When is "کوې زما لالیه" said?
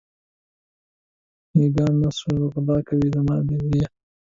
2.87-3.87